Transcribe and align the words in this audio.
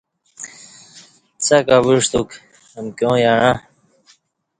څݣ 1.43 1.59
اوعستوک 1.77 2.29
امکیاں 2.79 3.17
یعݩہ 3.23 3.51